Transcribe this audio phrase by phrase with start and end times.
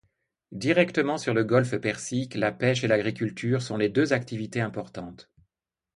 [0.55, 5.29] Directement sur le golfe Persique la pêche et l'agriculture sont les deux activités importantes.